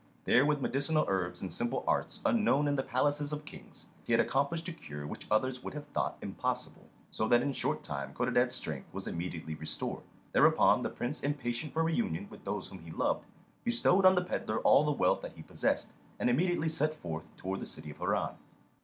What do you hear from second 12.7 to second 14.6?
he loved, bestowed on the pedlar